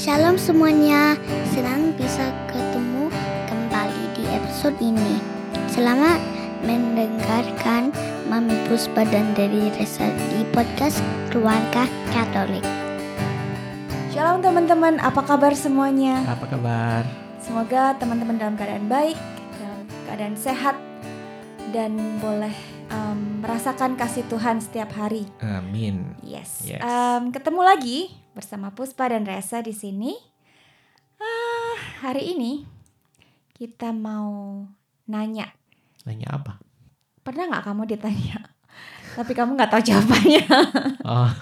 Shalom 0.00 0.40
semuanya, 0.40 1.12
senang 1.52 1.92
bisa 1.92 2.32
ketemu 2.48 3.12
kembali 3.52 4.04
di 4.16 4.24
episode 4.32 4.72
ini. 4.80 5.20
Selamat 5.68 6.16
mendengarkan 6.64 7.92
Mami 8.32 8.56
Puspa 8.64 9.04
dan 9.04 9.36
dari 9.36 9.68
Resa 9.76 10.08
di 10.32 10.48
podcast 10.56 11.04
Keluarga 11.28 11.84
Katolik. 12.16 12.64
Shalom 14.08 14.40
teman-teman, 14.40 14.96
apa 15.04 15.20
kabar 15.20 15.52
semuanya? 15.52 16.24
Apa 16.24 16.48
kabar? 16.48 17.04
Semoga 17.44 17.92
teman-teman 18.00 18.40
dalam 18.40 18.56
keadaan 18.56 18.88
baik, 18.88 19.20
dalam 19.60 19.84
keadaan 20.08 20.32
sehat, 20.40 20.80
dan 21.76 21.92
boleh 22.24 22.56
um, 22.90 23.40
merasakan 23.40 23.94
kasih 23.94 24.26
Tuhan 24.26 24.58
setiap 24.60 24.92
hari. 24.92 25.24
Amin. 25.40 26.18
Yes. 26.20 26.66
Yes. 26.66 26.82
Um, 26.82 27.30
ketemu 27.30 27.62
lagi 27.62 27.98
bersama 28.34 28.74
Puspa 28.74 29.08
dan 29.10 29.24
Resa 29.24 29.62
di 29.62 29.72
sini. 29.72 30.12
Ah, 31.20 31.76
hari 32.04 32.34
ini 32.34 32.66
kita 33.54 33.94
mau 33.94 34.64
nanya. 35.06 35.52
Nanya 36.04 36.28
apa? 36.32 36.58
Pernah 37.20 37.48
nggak 37.52 37.64
kamu 37.64 37.82
ditanya? 37.96 38.38
Tapi 39.18 39.32
kamu 39.34 39.56
nggak 39.56 39.70
tahu 39.70 39.82
jawabannya. 39.82 40.44
Oh. 41.10 41.32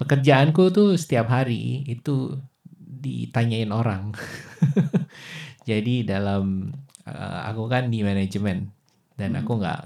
Pekerjaanku 0.00 0.74
tuh 0.74 0.98
setiap 0.98 1.30
hari 1.30 1.86
itu 1.86 2.34
ditanyain 2.82 3.70
orang. 3.70 4.10
Jadi 5.68 6.02
dalam 6.02 6.72
uh, 7.06 7.40
aku 7.46 7.70
kan 7.70 7.88
di 7.88 8.02
manajemen 8.02 8.75
dan 9.18 9.32
Hmm. 9.34 9.40
aku 9.40 9.52
nggak 9.60 9.78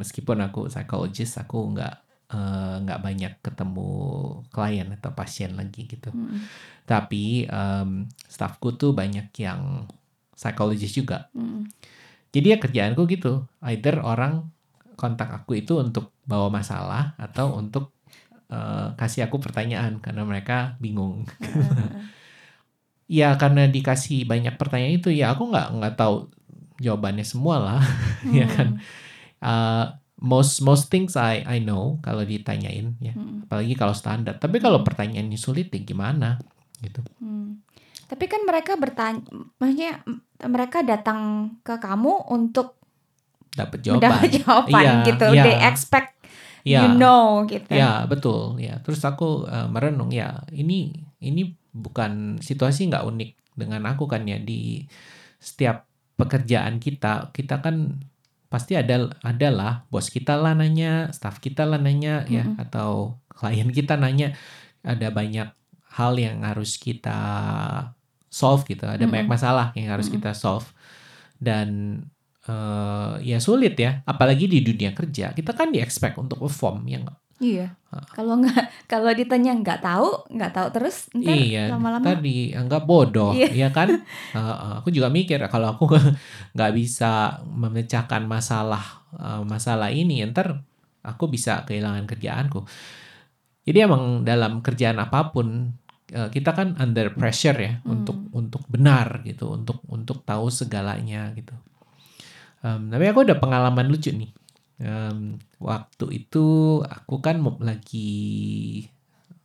meskipun 0.00 0.38
aku 0.46 0.60
psychologist 0.72 1.38
aku 1.42 1.58
nggak 1.76 1.94
eh, 2.34 2.74
nggak 2.84 3.00
banyak 3.06 3.32
ketemu 3.44 3.90
klien 4.54 4.88
atau 4.96 5.10
pasien 5.18 5.52
lagi 5.58 5.86
gitu. 5.90 6.10
Mm, 6.14 6.46
Tapi 6.86 7.46
em, 7.48 7.90
staffku 8.28 8.68
tuh 8.80 8.92
banyak 8.96 9.30
yang 9.38 9.86
psychologist 10.38 10.94
juga. 10.98 11.30
mm, 11.34 11.60
Jadi 12.34 12.46
ya 12.54 12.58
kerjaanku 12.62 13.02
gitu. 13.10 13.46
Either 13.64 14.02
orang 14.02 14.50
kontak 15.00 15.30
aku 15.32 15.58
itu 15.62 15.80
untuk 15.80 16.12
bawa 16.28 16.48
masalah 16.52 17.14
atau 17.18 17.56
untuk 17.58 17.92
eh, 18.52 18.88
kasih 19.00 19.26
aku 19.30 19.38
pertanyaan 19.42 19.98
karena 20.04 20.22
mereka 20.26 20.76
bingung. 20.82 21.26
mm. 21.40 22.10
Ya 23.10 23.34
karena 23.42 23.66
dikasih 23.66 24.22
banyak 24.30 24.54
pertanyaan 24.60 24.94
itu 25.02 25.10
ya 25.10 25.34
aku 25.34 25.50
nggak 25.50 25.66
nggak 25.76 25.94
tahu 25.98 26.14
jawabannya 26.80 27.22
semua 27.22 27.56
lah, 27.60 27.82
ya 28.32 28.48
kan. 28.48 28.80
Eh, 29.38 29.84
most 30.20 30.60
most 30.60 30.88
things 30.88 31.14
I 31.14 31.40
I 31.44 31.58
know 31.60 32.00
kalau 32.00 32.24
ditanyain 32.24 32.96
ya, 32.98 33.12
Mm, 33.12 33.44
apalagi 33.44 33.72
kalau 33.72 33.92
standar. 33.92 34.36
Tapi 34.36 34.56
kalau 34.58 34.80
pertanyaannya 34.80 35.36
sulit 35.36 35.68
ya 35.68 35.80
gimana 35.80 36.40
gitu. 36.80 37.00
Hmm. 37.20 37.60
Tapi 38.04 38.24
kan 38.26 38.42
mereka 38.42 38.74
bertanya, 38.74 39.22
maksudnya 39.56 40.02
mereka 40.44 40.82
datang 40.82 41.52
ke 41.62 41.76
kamu 41.76 42.26
untuk 42.28 42.74
Dapat 43.50 43.78
jawaban. 43.80 44.00
mendapat 44.02 44.28
jawaban 44.40 44.82
Iya, 44.82 44.94
gitu. 45.06 45.26
iya. 45.30 45.42
They 45.44 45.56
expect 45.62 46.10
Iya. 46.60 46.80
you 46.84 46.88
know 46.94 47.44
gitu. 47.44 47.72
Ya 47.72 48.04
betul 48.04 48.60
ya. 48.60 48.80
Terus 48.80 49.00
aku 49.00 49.44
eh, 49.44 49.68
merenung 49.68 50.12
ya 50.12 50.44
ini 50.50 50.92
ini 51.18 51.48
bukan 51.70 52.36
situasi 52.38 52.88
nggak 52.88 53.06
unik 53.06 53.30
dengan 53.56 53.84
aku 53.88 54.04
kan 54.04 54.24
ya 54.24 54.36
di 54.36 54.84
setiap 55.38 55.86
pekerjaan 56.20 56.76
kita 56.76 57.32
kita 57.32 57.64
kan 57.64 58.04
pasti 58.50 58.74
ada 58.74 59.08
adalah 59.22 59.86
bos 59.88 60.10
kita 60.10 60.34
lah 60.34 60.52
nanya, 60.58 61.08
staff 61.14 61.38
kita 61.38 61.62
lah 61.64 61.78
nanya 61.78 62.26
ya 62.26 62.44
Mm-mm. 62.44 62.58
atau 62.58 63.16
klien 63.30 63.70
kita 63.70 63.94
nanya 63.94 64.34
ada 64.82 65.08
banyak 65.14 65.48
hal 65.94 66.12
yang 66.18 66.42
harus 66.42 66.74
kita 66.76 67.18
solve 68.26 68.66
gitu. 68.66 68.84
Ada 68.90 69.06
Mm-mm. 69.06 69.12
banyak 69.14 69.28
masalah 69.30 69.70
yang 69.78 69.94
harus 69.94 70.10
Mm-mm. 70.10 70.18
kita 70.18 70.34
solve 70.34 70.66
dan 71.38 72.02
eh, 72.50 73.14
ya 73.22 73.38
sulit 73.38 73.78
ya 73.78 74.02
apalagi 74.04 74.50
di 74.50 74.60
dunia 74.60 74.90
kerja 74.92 75.32
kita 75.32 75.54
kan 75.54 75.70
di 75.70 75.78
expect 75.78 76.18
untuk 76.18 76.42
perform 76.42 76.84
ya 76.90 77.00
nggak? 77.06 77.18
Iya. 77.40 77.72
Ah. 77.88 78.04
Kalau 78.12 78.36
nggak 78.38 78.86
kalau 78.86 79.10
ditanya 79.10 79.56
nggak 79.56 79.80
tahu, 79.80 80.28
nggak 80.30 80.52
tahu 80.52 80.68
terus 80.76 81.08
ntar 81.16 81.34
iya 81.34 81.72
lama-lama 81.72 82.04
ntar 82.04 82.20
dianggap 82.20 82.82
bodoh 82.84 83.32
Iya. 83.34 83.48
ya 83.66 83.68
kan 83.72 83.88
Heeh, 84.36 84.70
aku 84.78 84.92
juga 84.92 85.08
mikir 85.08 85.40
kalau 85.48 85.72
aku 85.74 85.88
nggak 86.54 86.72
bisa 86.76 87.40
memecahkan 87.48 88.28
masalah 88.28 88.84
eh, 89.16 89.42
masalah 89.42 89.88
ini 89.90 90.20
ntar 90.28 90.60
aku 91.00 91.32
bisa 91.32 91.64
kehilangan 91.64 92.04
kerjaanku 92.06 92.60
jadi 93.64 93.88
emang 93.88 94.22
dalam 94.22 94.60
kerjaan 94.60 95.00
apa 95.00 95.32
pun 95.32 95.72
eh, 96.12 96.28
kita 96.30 96.52
kan 96.52 96.76
under 96.76 97.10
pressure 97.16 97.56
ya 97.56 97.72
Hmm. 97.82 98.04
untuk 98.04 98.18
untuk 98.30 98.62
benar 98.68 99.24
gitu 99.24 99.50
untuk 99.50 99.80
untuk 99.88 100.22
tahu 100.22 100.52
segalanya 100.52 101.32
gitu 101.34 101.56
Em, 102.60 102.92
tapi 102.92 103.08
aku 103.08 103.24
ada 103.24 103.40
pengalaman 103.40 103.88
lucu 103.88 104.12
nih 104.12 104.28
Em, 104.80 105.36
waktu 105.60 106.24
itu 106.24 106.80
aku 106.80 107.20
kan 107.20 107.36
mau 107.36 107.60
lagi 107.60 108.88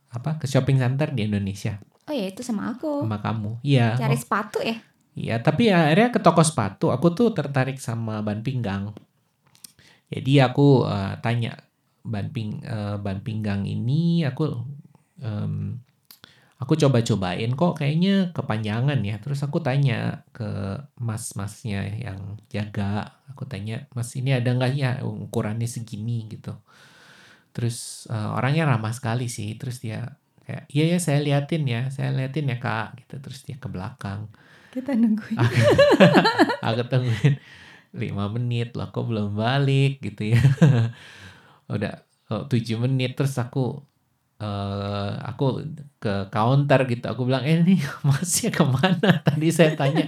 apa 0.08 0.40
ke 0.40 0.48
shopping 0.48 0.80
center 0.80 1.12
di 1.12 1.28
Indonesia 1.28 1.76
Oh 2.06 2.14
ya 2.14 2.30
itu 2.30 2.38
sama 2.46 2.70
aku. 2.70 3.02
sama 3.02 3.18
kamu. 3.18 3.58
Iya. 3.66 3.98
Cari 3.98 4.14
oh, 4.14 4.20
sepatu 4.22 4.58
ya. 4.62 4.78
Iya, 5.18 5.42
tapi 5.42 5.74
ya 5.74 5.90
akhirnya 5.90 6.14
ke 6.14 6.20
toko 6.22 6.38
sepatu. 6.46 6.94
Aku 6.94 7.10
tuh 7.10 7.34
tertarik 7.34 7.82
sama 7.82 8.22
ban 8.22 8.46
pinggang. 8.46 8.94
Jadi 10.06 10.38
aku 10.38 10.86
eh, 10.86 11.18
tanya 11.18 11.58
ban 12.06 12.30
ping 12.30 12.62
eh, 12.62 12.96
ban 13.02 13.18
pinggang 13.26 13.66
ini 13.66 14.22
aku 14.22 14.54
em, 15.18 15.82
aku 16.56 16.72
coba-cobain 16.76 17.52
kok 17.52 17.76
kayaknya 17.80 18.32
kepanjangan 18.32 19.00
ya. 19.04 19.20
Terus 19.20 19.44
aku 19.44 19.60
tanya 19.60 20.24
ke 20.32 20.80
mas-masnya 20.96 21.84
yang 21.96 22.40
jaga. 22.48 23.20
Aku 23.32 23.44
tanya, 23.44 23.84
"Mas, 23.92 24.12
ini 24.16 24.32
ada 24.32 24.48
nggak 24.52 24.72
ya 24.76 24.90
ukurannya 25.04 25.68
segini 25.68 26.28
gitu?" 26.32 26.56
Terus 27.52 28.08
eh, 28.08 28.30
orangnya 28.32 28.68
ramah 28.68 28.92
sekali 28.96 29.28
sih. 29.28 29.56
Terus 29.60 29.84
dia 29.84 30.16
kayak, 30.48 30.64
"Iya 30.72 30.84
ya, 30.96 30.98
saya 31.00 31.18
liatin 31.24 31.64
ya. 31.68 31.88
Saya 31.92 32.12
liatin 32.16 32.48
ya, 32.48 32.56
Kak." 32.56 33.04
gitu. 33.04 33.14
Terus 33.20 33.44
dia 33.44 33.56
ke 33.60 33.68
belakang. 33.68 34.32
Kita 34.72 34.92
nungguin. 34.92 35.40
aku, 35.40 35.60
aku 36.68 36.82
tungguin 36.88 37.36
lima 37.96 38.28
menit 38.28 38.76
loh 38.76 38.92
kok 38.92 39.08
belum 39.08 39.34
balik 39.34 40.04
gitu 40.04 40.36
ya 40.36 40.42
udah 41.74 42.04
oh, 42.30 42.44
tujuh 42.46 42.76
menit 42.84 43.16
terus 43.16 43.34
aku 43.40 43.80
eh 44.36 45.10
aku 45.24 45.64
ke 45.96 46.28
counter 46.28 46.84
gitu. 46.90 47.04
Aku 47.08 47.24
bilang 47.24 47.44
eh 47.48 47.64
ini 47.64 47.80
masnya 48.08 48.50
ke 48.52 48.64
mana? 48.64 49.20
Tadi 49.26 49.48
saya 49.48 49.72
tanya 49.72 50.04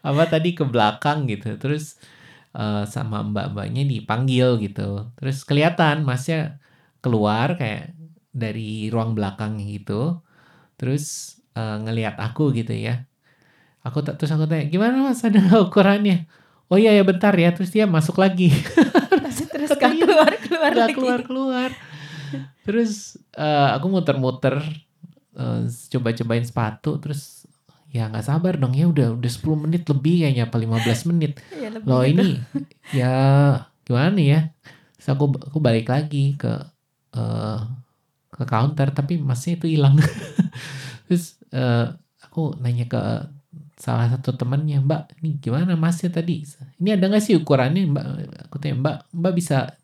apa 0.00 0.22
tadi 0.30 0.56
ke 0.56 0.64
belakang? 0.64 1.28
gitu. 1.28 1.54
Terus 1.60 2.00
eh, 2.56 2.84
sama 2.88 3.20
mbak-mbaknya 3.26 3.84
dipanggil 3.84 4.56
gitu. 4.64 5.12
Terus 5.20 5.44
kelihatan 5.44 6.06
masnya 6.08 6.60
keluar 7.04 7.60
kayak 7.60 7.92
dari 8.32 8.88
ruang 8.88 9.12
belakang 9.12 9.60
gitu. 9.60 10.24
Terus 10.80 11.36
eh, 11.52 11.76
ngelihat 11.84 12.16
aku 12.16 12.56
gitu 12.56 12.72
ya. 12.72 13.04
Aku 13.84 14.00
tak 14.04 14.16
terus 14.20 14.32
aku 14.32 14.48
tanya 14.48 14.68
gimana 14.68 15.12
mas? 15.12 15.20
Ada 15.24 15.60
ukurannya? 15.64 16.24
Oh 16.68 16.76
iya 16.80 16.92
ya 16.96 17.04
bentar 17.04 17.32
ya. 17.36 17.52
Terus 17.52 17.68
dia 17.72 17.84
masuk 17.84 18.16
lagi. 18.20 18.48
Terus 19.52 19.74
keluar 19.76 20.32
keluar 20.40 20.72
lagi. 20.72 20.94
keluar 20.96 21.20
keluar 21.24 21.70
terus 22.66 23.16
eh, 23.36 23.68
aku 23.76 23.86
muter-muter 23.88 24.60
eh, 25.36 25.60
coba-cobain 25.92 26.44
sepatu 26.44 26.98
terus 27.00 27.48
ya 27.88 28.08
nggak 28.08 28.26
sabar 28.26 28.54
dong. 28.60 28.76
Ya 28.76 28.88
udah 28.88 29.16
udah 29.16 29.30
10 29.30 29.56
menit 29.64 29.88
lebih 29.88 30.24
kayaknya 30.24 30.44
apa 30.48 30.56
15 30.60 31.08
menit. 31.08 31.32
Ya, 31.58 31.68
loh 31.74 32.02
gitu. 32.06 32.14
ini 32.14 32.28
ya 32.94 33.12
gimana 33.84 34.10
nih 34.14 34.28
ya? 34.30 34.40
Terus 34.96 35.08
aku 35.14 35.24
aku 35.36 35.58
balik 35.58 35.88
lagi 35.88 36.36
ke 36.36 36.52
eh, 37.16 37.60
ke 38.28 38.44
counter 38.44 38.88
tapi 38.92 39.18
masnya 39.18 39.58
itu 39.58 39.66
hilang. 39.66 39.96
Terus 41.08 41.40
eh, 41.50 41.86
aku 42.20 42.56
nanya 42.60 42.84
ke 42.86 43.00
salah 43.78 44.10
satu 44.10 44.34
temannya 44.34 44.82
mbak 44.82 45.22
ini 45.22 45.38
gimana 45.38 45.78
masnya 45.78 46.10
tadi? 46.10 46.42
Ini 46.82 46.98
ada 46.98 47.04
nggak 47.08 47.22
sih 47.22 47.38
ukurannya 47.38 47.86
mbak? 47.88 48.04
Aku 48.50 48.58
tanya 48.58 48.76
mbak 48.78 48.96
mbak 49.14 49.32
bisa 49.38 49.77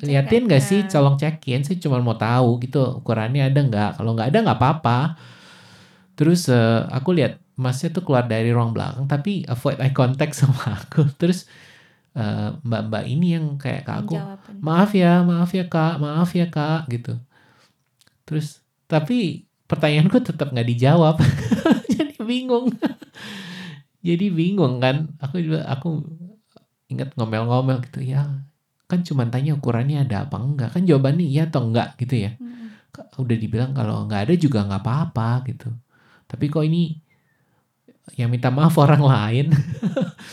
liatin 0.00 0.48
nggak 0.48 0.64
sih 0.64 0.88
colong 0.88 1.20
cekin 1.20 1.60
saya 1.68 1.76
cuma 1.76 2.00
mau 2.00 2.16
tahu 2.16 2.56
gitu 2.64 3.04
ukurannya 3.04 3.52
ada 3.52 3.60
nggak? 3.60 3.90
Kalau 4.00 4.16
nggak 4.16 4.32
ada 4.32 4.38
nggak 4.40 4.58
apa-apa. 4.58 4.98
Terus 6.16 6.48
eh, 6.48 6.80
aku 6.88 7.12
lihat 7.12 7.36
masnya 7.60 7.92
tuh 7.92 8.00
keluar 8.00 8.24
dari 8.24 8.48
ruang 8.48 8.72
belakang 8.72 9.04
tapi 9.04 9.44
avoid 9.44 9.76
eye 9.84 9.92
contact 9.92 10.32
sama 10.40 10.80
aku. 10.80 11.04
Terus 11.20 11.44
eh, 12.16 12.56
mbak-mbak 12.64 13.04
ini 13.04 13.36
yang 13.36 13.60
kayak 13.60 13.84
ke 13.84 13.92
aku 13.92 14.16
jawaban. 14.16 14.54
maaf 14.64 14.90
ya 14.96 15.20
maaf 15.20 15.50
ya 15.52 15.64
kak 15.68 16.00
maaf 16.00 16.30
ya 16.32 16.46
kak 16.48 16.88
gitu. 16.88 17.20
Terus 18.24 18.64
tapi 18.88 19.44
pertanyaanku 19.68 20.24
tetap 20.24 20.56
nggak 20.56 20.68
dijawab. 20.72 21.20
Jadi 21.94 22.16
bingung. 22.24 22.72
Jadi 24.08 24.26
bingung 24.32 24.80
kan. 24.80 25.12
Aku 25.20 25.36
juga 25.36 25.68
aku 25.68 26.00
ingat 26.88 27.12
ngomel-ngomel 27.16 27.84
gitu 27.88 28.04
ya 28.04 28.51
kan 28.92 29.00
cuma 29.00 29.24
tanya 29.32 29.56
ukurannya 29.56 30.04
ada 30.04 30.28
apa 30.28 30.36
enggak? 30.36 30.76
Kan 30.76 30.84
jawabannya 30.84 31.24
iya 31.24 31.48
atau 31.48 31.64
enggak 31.64 31.96
gitu 31.96 32.28
ya. 32.28 32.36
Ka- 32.92 33.08
udah 33.16 33.36
dibilang 33.40 33.72
kalau 33.72 34.04
nggak 34.04 34.28
ada 34.28 34.34
juga 34.36 34.68
nggak 34.68 34.82
apa-apa 34.84 35.48
gitu. 35.48 35.72
Tapi 36.28 36.44
kok 36.52 36.60
ini 36.60 37.00
yang 38.20 38.28
minta 38.28 38.52
maaf 38.52 38.76
orang 38.76 39.00
lain? 39.00 39.46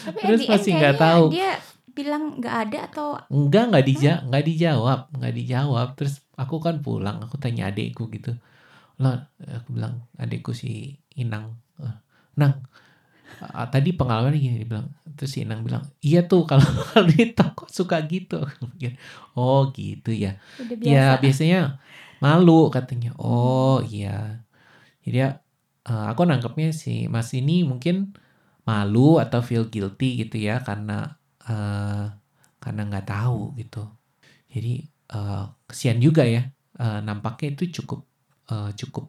Tapi 0.03 0.19
Terus 0.27 0.43
masih 0.51 0.75
nggak 0.75 0.95
tahu. 0.99 1.23
Dia 1.31 1.55
bilang 1.95 2.39
nggak 2.39 2.55
ada 2.67 2.79
atau 2.91 3.07
enggak 3.31 3.63
nggak 3.71 3.85
dija 3.87 4.13
nggak 4.27 4.43
dijawab 4.43 4.99
nggak 5.15 5.33
dijawab. 5.39 5.87
Terus 5.95 6.19
aku 6.35 6.59
kan 6.59 6.83
pulang 6.83 7.23
aku 7.23 7.39
tanya 7.39 7.71
adikku 7.71 8.11
gitu. 8.11 8.35
Lah 8.99 9.31
aku 9.39 9.79
bilang 9.79 10.03
adikku 10.19 10.51
si 10.51 10.99
Inang. 11.15 11.55
"Eh, 11.79 11.95
Nang 12.35 12.59
ah, 13.41 13.67
tadi 13.69 13.93
pengalaman 13.95 14.35
gini 14.35 14.61
dia 14.63 14.67
bilang 14.67 14.87
terus 15.15 15.35
si 15.35 15.43
Inang 15.43 15.61
bilang 15.67 15.83
iya 16.03 16.23
tuh 16.25 16.47
kalau 16.49 16.63
di 17.09 17.31
toko 17.35 17.67
suka 17.69 18.01
gitu 18.07 18.43
oh 19.35 19.69
gitu 19.75 20.11
ya 20.11 20.39
udah 20.59 20.75
biasa? 20.79 20.91
Ya 20.91 21.03
biasanya 21.21 21.59
malu 22.19 22.67
katanya. 22.71 23.15
Oh 23.19 23.79
iya. 23.87 24.43
Jadi 25.03 25.17
ya 25.23 25.29
eh, 25.87 26.05
aku 26.11 26.21
nangkepnya 26.27 26.69
sih 26.75 27.07
Mas 27.07 27.31
ini 27.35 27.63
mungkin 27.63 28.13
malu 28.67 29.17
atau 29.23 29.39
feel 29.41 29.65
guilty 29.71 30.23
gitu 30.27 30.37
ya 30.39 30.61
karena 30.61 31.17
eh, 31.47 32.05
karena 32.59 32.81
nggak 32.89 33.07
tahu 33.07 33.55
gitu. 33.59 33.87
Jadi 34.51 34.73
eh, 35.15 35.43
kesian 35.69 35.99
juga 36.03 36.23
ya. 36.27 36.43
Eh, 36.79 36.99
nampaknya 37.03 37.55
itu 37.55 37.81
cukup 37.81 38.05
eh, 38.51 38.71
cukup 38.75 39.05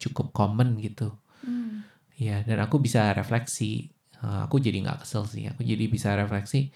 cukup 0.00 0.26
common 0.36 0.80
gitu. 0.80 1.12
Hmm. 2.18 2.26
Ya 2.26 2.36
dan 2.46 2.58
aku 2.64 2.78
bisa 2.78 3.10
refleksi. 3.14 3.90
Eh, 4.22 4.40
aku 4.46 4.56
jadi 4.62 4.78
nggak 4.84 5.04
kesel 5.06 5.24
sih. 5.28 5.44
Aku 5.50 5.62
jadi 5.66 5.84
bisa 5.90 6.14
refleksi. 6.16 6.70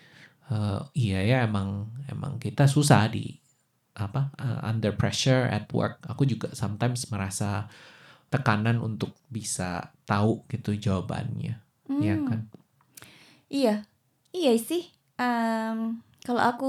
eh, 0.48 0.80
iya 0.96 1.20
ya 1.30 1.36
emang 1.44 1.92
emang 2.08 2.40
kita 2.40 2.64
susah 2.64 3.04
di 3.12 3.36
apa 3.98 4.30
uh, 4.38 4.60
under 4.70 4.94
pressure 4.96 5.44
at 5.50 5.68
work. 5.74 6.00
Aku 6.08 6.22
juga 6.24 6.48
sometimes 6.56 7.10
merasa 7.12 7.66
tekanan 8.32 8.78
untuk 8.80 9.12
bisa 9.28 9.92
tahu 10.06 10.44
gitu 10.52 10.72
jawabannya, 10.76 11.54
ya 12.00 12.16
Hmm. 12.16 12.24
kan? 12.24 12.40
Iya, 13.48 13.84
iya 14.32 14.52
sih. 14.60 14.82
Em, 15.18 16.00
kalau 16.24 16.42
aku 16.44 16.68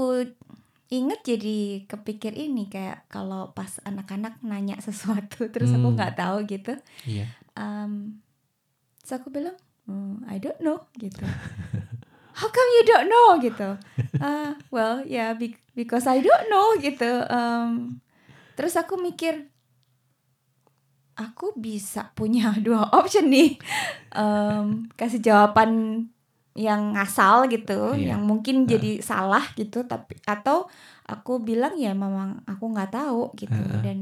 inget 0.90 1.20
jadi 1.22 1.86
kepikir 1.86 2.34
ini 2.34 2.66
kayak 2.66 3.06
kalau 3.06 3.54
pas 3.54 3.78
anak-anak 3.86 4.42
nanya 4.42 4.76
sesuatu 4.82 5.46
terus 5.54 5.70
aku 5.76 5.92
Hmm. 5.92 5.96
nggak 5.96 6.14
tahu 6.18 6.36
gitu. 6.50 6.72
Iya. 7.04 7.26
Em, 7.56 8.20
terus 9.10 9.26
aku 9.26 9.34
bilang, 9.34 9.58
"Hmm, 9.90 10.22
I 10.30 10.38
don't 10.38 10.62
know 10.62 10.86
gitu. 10.94 11.26
How 12.38 12.46
come 12.46 12.70
you 12.78 12.86
don't 12.86 13.10
know 13.10 13.42
gitu? 13.42 13.74
"Ah, 14.22 14.54
well, 14.70 15.02
yeah, 15.02 15.34
be- 15.34 15.58
because 15.74 16.06
I 16.06 16.22
don't 16.22 16.46
know 16.46 16.78
gitu. 16.78 17.26
Em, 17.26 17.98
terus 18.54 18.78
aku 18.78 19.02
mikir, 19.02 19.50
aku 21.18 21.58
bisa 21.58 22.14
punya 22.14 22.54
dua 22.62 22.86
option 22.94 23.26
nih, 23.34 23.58
Em, 24.14 24.86
kasih 24.94 25.18
jawaban 25.18 26.06
yang 26.54 26.94
ngasal 26.94 27.50
gitu, 27.50 27.98
Iya. 27.98 28.14
yang 28.14 28.22
mungkin 28.22 28.62
Heeh. 28.62 28.78
jadi 28.78 28.90
salah 29.02 29.42
gitu, 29.58 29.82
tapi 29.90 30.22
atau 30.22 30.70
aku 31.02 31.42
bilang 31.42 31.74
ya 31.74 31.98
memang 31.98 32.46
aku 32.46 32.62
nggak 32.70 32.94
tahu 32.94 33.34
gitu 33.34 33.58
Heeh. 33.58 33.82
dan 33.82 33.98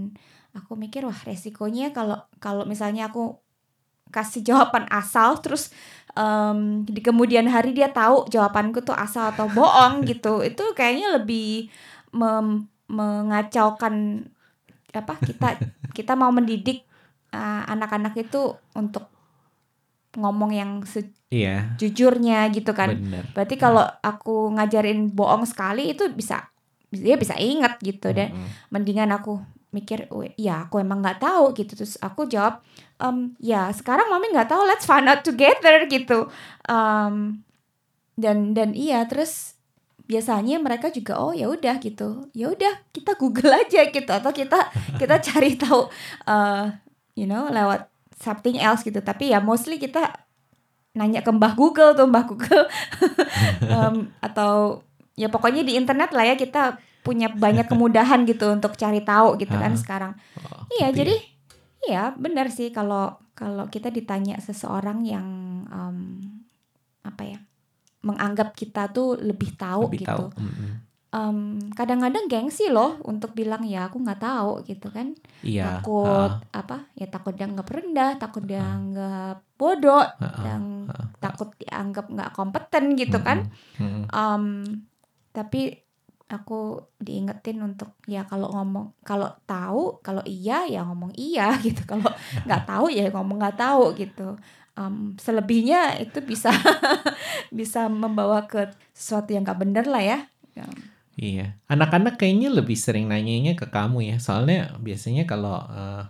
aku 0.52 0.76
mikir 0.76 1.08
wah 1.08 1.16
resikonya 1.24 1.96
kalau 1.96 2.20
kalau 2.44 2.68
misalnya 2.68 3.08
aku 3.08 3.40
kasih 4.08 4.42
jawaban 4.42 4.84
asal 4.88 5.38
terus 5.38 5.70
em, 6.12 6.82
di 6.84 6.98
kemudian 6.98 7.46
hari 7.46 7.72
dia 7.72 7.88
tahu 7.88 8.26
jawabanku 8.26 8.80
tuh 8.80 8.94
asal 8.94 9.30
atau 9.30 9.46
bohong 9.46 10.02
gitu. 10.10 10.40
Itu 10.42 10.72
kayaknya 10.72 11.16
lebih 11.16 11.68
mem- 12.10 12.68
mengacaukan 12.88 14.24
apa 14.90 15.14
kita 15.20 15.48
kita 15.96 16.16
mau 16.16 16.32
mendidik 16.32 16.82
uh, 17.30 17.62
anak-anak 17.68 18.16
itu 18.16 18.56
untuk 18.72 19.06
ngomong 20.16 20.50
yang 20.50 20.70
Iya, 21.28 21.76
sejujurnya 21.76 22.48
gitu 22.56 22.72
kan. 22.72 22.96
Bener. 22.96 23.28
berarti 23.36 23.60
kalau 23.60 23.84
aku 24.00 24.48
ngajarin 24.56 25.12
bohong 25.12 25.44
sekali 25.44 25.92
itu 25.92 26.08
bisa 26.08 26.48
dia 26.88 27.20
bisa 27.20 27.36
ingat 27.36 27.76
gitu 27.84 28.08
dan 28.16 28.32
Mm-mm. 28.32 28.48
mendingan 28.72 29.12
aku 29.12 29.36
mikir 29.68 30.08
"Oh, 30.08 30.24
ya 30.40 30.64
aku 30.68 30.80
emang 30.80 31.04
nggak 31.04 31.20
tahu 31.20 31.52
gitu. 31.56 31.76
Terus 31.76 32.00
aku 32.00 32.24
jawab 32.28 32.64
"Em, 33.00 33.36
ya 33.40 33.68
sekarang 33.72 34.08
mami 34.08 34.32
nggak 34.32 34.48
tahu 34.48 34.62
let's 34.64 34.88
find 34.88 35.06
out 35.08 35.20
together 35.24 35.84
gitu. 35.90 36.28
Em, 36.68 37.44
dan 38.18 38.52
dan 38.56 38.72
iya 38.74 39.04
terus 39.06 39.54
biasanya 40.08 40.56
mereka 40.56 40.88
juga 40.88 41.20
oh 41.20 41.36
ya 41.36 41.52
udah 41.52 41.76
gitu. 41.84 42.32
Ya 42.32 42.48
udah 42.48 42.80
kita 42.96 43.14
google 43.20 43.52
aja 43.52 43.88
gitu. 43.92 44.10
Atau 44.10 44.32
kita 44.32 44.72
kita 44.96 45.16
cari 45.28 45.54
tahu 45.60 45.88
eh, 46.26 46.64
you 47.14 47.28
know 47.28 47.46
lewat 47.52 47.88
something 48.16 48.56
else 48.58 48.82
gitu. 48.82 48.98
Tapi 49.04 49.30
ya 49.36 49.38
mostly 49.44 49.76
kita 49.76 50.24
nanya 50.96 51.22
ke 51.22 51.30
mbah 51.30 51.54
Google 51.54 51.92
tuh 51.94 52.08
mbah 52.08 52.24
Google. 52.26 52.66
Em, 53.68 54.10
atau 54.24 54.82
ya 55.18 55.28
pokoknya 55.28 55.62
di 55.66 55.74
internet 55.76 56.10
lah 56.14 56.24
ya 56.24 56.34
kita 56.38 56.78
punya 57.08 57.28
banyak 57.30 57.66
kemudahan 57.72 58.22
gitu 58.22 58.44
untuk 58.50 58.74
cari 58.74 59.00
tahu 59.00 59.34
gitu 59.36 59.54
kan 59.54 59.72
sekarang 59.74 60.12
Oh, 60.36 60.68
iya 60.70 60.88
gitu 60.88 60.98
jadi 61.00 61.14
ya. 61.14 61.24
iya 61.82 62.02
benar 62.14 62.48
sih 62.48 62.68
kalau 62.68 63.04
kalau 63.32 63.64
kita 63.66 63.88
ditanya 63.88 64.36
seseorang 64.36 65.02
yang 65.02 65.26
em, 65.66 65.98
apa 67.00 67.22
ya 67.24 67.38
menganggap 68.00 68.52
kita 68.52 68.86
tuh 68.88 69.16
lebih 69.16 69.54
tahu 69.54 69.88
lebih 69.88 70.00
gitu 70.00 70.24
tahu. 70.28 70.46
Em, 71.08 71.38
kadang-kadang 71.72 72.28
gengsi 72.28 72.68
loh 72.68 73.00
untuk 73.02 73.32
bilang 73.32 73.64
ya 73.64 73.88
aku 73.88 73.96
nggak 73.96 74.20
tahu 74.20 74.60
gitu 74.62 74.88
kan 74.88 75.16
Iya. 75.40 75.80
takut 75.80 76.04
ah, 76.36 76.52
apa 76.54 76.84
ya 76.92 77.08
takut 77.08 77.32
dianggap 77.32 77.64
rendah 77.66 78.12
takut 78.16 78.44
dianggap 78.44 79.40
bodoh 79.54 80.04
ah, 80.04 80.12
dan 80.38 80.84
ah, 80.86 81.08
takut 81.18 81.48
dianggap 81.56 82.06
nggak 82.06 82.30
kompeten 82.30 82.92
gitu 82.92 83.18
kan 83.18 83.48
Mm-mm. 83.78 84.04
Em, 84.06 84.44
tapi 85.30 85.80
aku 86.28 86.84
diingetin 87.00 87.58
untuk 87.64 87.96
ya 88.04 88.28
kalau 88.28 88.52
ngomong 88.52 88.92
kalau 89.00 89.32
tahu 89.48 89.98
kalau 90.04 90.20
iya 90.28 90.68
ya 90.68 90.84
ngomong 90.84 91.12
iya 91.16 91.56
gitu 91.64 91.82
kalau 91.88 92.08
nggak 92.44 92.62
tahu 92.68 92.92
ya 92.92 93.08
ngomong 93.12 93.36
nggak 93.40 93.58
tahu 93.58 93.96
gitu 93.96 94.36
Em, 94.78 95.18
selebihnya 95.18 95.98
itu 95.98 96.22
bisa 96.22 96.54
bisa 97.58 97.90
membawa 97.90 98.46
ke 98.46 98.70
sesuatu 98.94 99.34
yang 99.34 99.42
nggak 99.42 99.58
bener 99.58 99.84
lah 99.90 100.04
ya 100.04 100.18
Ya. 100.58 100.66
Iya, 101.18 101.46
anak-anak 101.70 102.18
kayaknya 102.18 102.50
lebih 102.50 102.74
sering 102.78 103.10
nanyanya 103.10 103.54
ke 103.58 103.66
kamu 103.70 104.06
ya. 104.06 104.16
Soalnya 104.18 104.74
biasanya 104.78 105.26
kalau 105.26 105.58
eh, 105.70 106.02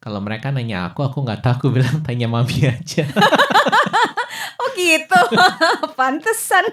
kalau 0.00 0.20
mereka 0.20 0.52
nanya 0.52 0.88
aku, 0.88 1.04
aku 1.04 1.24
nggak 1.24 1.40
tahu. 1.44 1.52
Aku 1.56 1.66
bilang 1.72 2.00
tanya 2.04 2.28
mami 2.28 2.68
aja. 2.72 3.04
oh 4.60 4.68
gitu 4.76 5.20
pantesan 5.96 6.64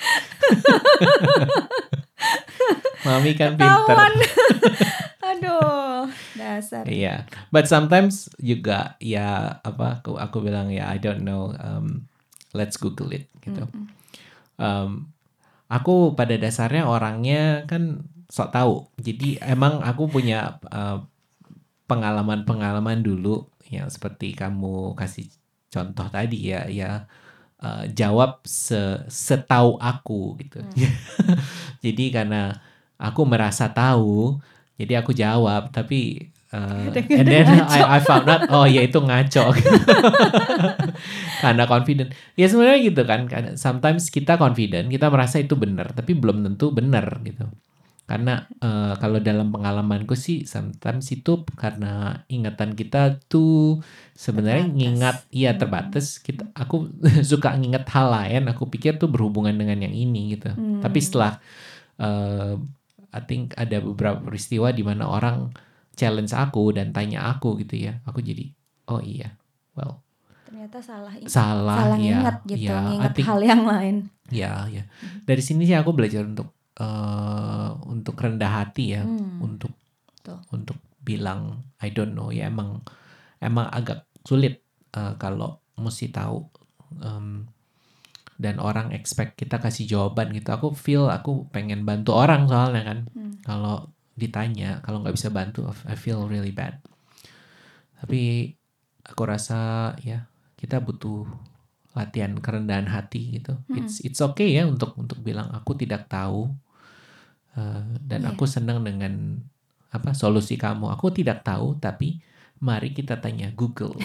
mami 3.06 3.32
kan 3.36 3.56
pinter. 3.56 3.80
ketahuan 3.80 4.12
aduh 5.30 6.08
dasar 6.36 6.84
Iya, 6.88 7.28
but 7.54 7.70
sometimes 7.70 8.28
juga 8.40 8.98
ya 8.98 9.60
apa? 9.62 10.02
Aku 10.02 10.18
aku 10.18 10.42
bilang 10.42 10.72
ya 10.72 10.90
I 10.90 10.98
don't 10.98 11.22
know. 11.22 11.54
um, 11.60 12.10
let's 12.56 12.76
Google 12.76 13.14
it 13.14 13.30
gitu. 13.42 13.66
Um, 14.58 15.14
aku 15.70 16.18
pada 16.18 16.34
dasarnya 16.34 16.86
orangnya 16.86 17.64
kan 17.70 18.06
sok 18.30 18.50
tahu. 18.54 18.74
Jadi 18.98 19.38
emang 19.42 19.82
aku 19.82 20.10
punya 20.10 20.58
uh, 20.70 21.02
pengalaman-pengalaman 21.86 23.02
dulu 23.02 23.46
yang 23.70 23.90
seperti 23.90 24.34
kamu 24.34 24.98
kasih 24.98 25.30
contoh 25.70 26.06
tadi 26.10 26.50
ya, 26.50 26.66
ya 26.66 27.06
uh, 27.60 27.84
jawab 27.92 28.40
se 28.44 29.04
setahu 29.06 29.76
aku 29.78 30.36
gitu. 30.40 30.64
jadi 31.84 32.04
karena 32.10 32.58
aku 32.96 33.22
merasa 33.28 33.70
tahu, 33.70 34.40
jadi 34.80 35.04
aku 35.04 35.12
jawab. 35.12 35.70
Tapi 35.70 36.32
uh, 36.56 36.90
and 36.90 37.28
then. 37.30 37.46
I, 37.46 37.96
I 37.96 38.00
found 38.02 38.26
out 38.26 38.50
oh 38.50 38.66
ya 38.66 38.82
itu 38.82 38.98
ngaco. 38.98 39.54
karena 41.44 41.64
confident. 41.68 42.10
Ya 42.34 42.50
sebenarnya 42.50 42.80
gitu 42.82 43.02
kan. 43.06 43.30
Sometimes 43.54 44.10
kita 44.10 44.34
confident, 44.40 44.90
kita 44.90 45.06
merasa 45.12 45.38
itu 45.38 45.54
benar, 45.54 45.94
tapi 45.94 46.16
belum 46.18 46.42
tentu 46.42 46.74
benar 46.74 47.22
gitu. 47.22 47.46
Karena 48.10 48.34
eh, 48.58 48.94
kalau 48.98 49.22
dalam 49.22 49.54
pengalamanku 49.54 50.18
sih 50.18 50.42
sometimes 50.42 51.06
itu 51.08 51.46
karena 51.54 51.92
ingatan 52.26 52.74
kita 52.74 53.22
tuh 53.24 53.78
sebenarnya 54.12 54.66
Terbatas. 54.66 54.78
ngingat 54.82 55.16
iya 55.30 55.50
Hmm. 55.54 55.60
terbatas. 55.62 56.06
Kita 56.18 56.50
aku 56.52 56.90
suka 57.30 57.54
nginget 57.54 57.86
hal 57.86 58.10
lain, 58.10 58.42
aku 58.50 58.66
pikir 58.66 58.98
tuh 58.98 59.06
berhubungan 59.06 59.54
dengan 59.54 59.78
yang 59.78 59.94
ini 59.94 60.34
gitu. 60.34 60.50
Hmm. 60.50 60.82
Tapi 60.82 60.98
setelah 60.98 61.38
eh, 61.96 62.58
I 63.10 63.20
think 63.22 63.54
ada 63.54 63.78
beberapa 63.78 64.18
peristiwa 64.18 64.70
di 64.70 64.82
mana 64.82 65.06
orang 65.06 65.54
challenge 65.94 66.30
aku 66.32 66.70
dan 66.72 66.90
tanya 66.90 67.26
aku 67.28 67.58
gitu 67.58 67.78
ya. 67.80 68.02
Aku 68.02 68.18
jadi 68.18 68.50
oh 68.86 68.98
iya. 68.98 69.38
Well, 69.70 70.02
ternyata 70.42 70.82
salah 70.82 71.14
ingat 71.14 71.30
salah, 71.30 71.78
salah 71.78 71.94
ya. 71.94 72.18
nginget 72.18 72.36
gitu 72.48 72.66
ya, 72.66 72.74
I 72.74 72.86
nginget 72.90 73.12
think- 73.14 73.28
hal 73.28 73.40
yang 73.40 73.62
lain 73.64 73.96
Ya, 74.30 74.66
ya. 74.66 74.82
Dari 75.22 75.38
sini 75.40 75.62
sih 75.62 75.74
aku 75.74 75.90
belajar 75.90 76.22
untuk 76.22 76.54
eh 76.80 77.68
untuk 77.84 78.16
rendah 78.16 78.64
hati 78.64 78.96
ya, 78.96 79.02
Hmm. 79.04 79.44
untuk 79.44 79.72
Betul. 80.16 80.40
untuk 80.50 80.78
bilang 81.00 81.60
I 81.80 81.92
don't 81.92 82.12
know 82.12 82.28
ya 82.28 82.48
emang 82.48 82.80
emang 83.38 83.68
agak 83.68 84.08
sulit 84.24 84.64
eh, 84.92 85.14
kalau 85.16 85.60
mesti 85.76 86.08
tahu 86.08 86.44
em, 87.00 87.48
dan 88.36 88.56
orang 88.56 88.92
expect 88.92 89.36
kita 89.36 89.56
kasih 89.56 89.84
jawaban 89.86 90.32
gitu 90.32 90.48
aku 90.50 90.72
feel 90.72 91.08
aku 91.08 91.44
pengen 91.48 91.84
bantu 91.84 92.16
orang 92.16 92.48
soalnya 92.48 92.82
kan 92.84 92.98
Hmm. 93.12 93.36
kalau 93.44 93.76
ditanya 94.16 94.84
kalau 94.84 95.00
nggak 95.00 95.16
bisa 95.16 95.28
bantu 95.28 95.64
I 95.88 95.96
feel 95.96 96.24
really 96.24 96.52
bad 96.52 96.80
tapi 98.00 98.52
aku 99.04 99.22
rasa 99.24 99.92
ya 100.00 100.28
kita 100.56 100.80
butuh 100.80 101.24
latihan 101.92 102.36
kerendahan 102.36 102.86
hati 102.86 103.40
gitu 103.40 103.56
Hmm. 103.66 103.76
it's 103.80 104.04
it's 104.04 104.20
okay 104.20 104.52
ya 104.52 104.68
untuk 104.68 104.92
untuk 104.96 105.20
bilang 105.20 105.48
aku 105.50 105.72
tidak 105.74 106.06
tahu 106.06 106.52
Eh, 107.50 107.82
dan 108.06 108.20
Iya. 108.22 108.30
aku 108.30 108.44
senang 108.46 108.82
dengan 108.82 109.42
apa 109.90 110.14
solusi 110.14 110.54
kamu. 110.54 110.86
Aku 110.94 111.10
tidak 111.10 111.42
tahu 111.42 111.74
tapi 111.76 112.22
mari 112.62 112.94
kita 112.94 113.18
tanya 113.18 113.50
Google. 113.50 113.96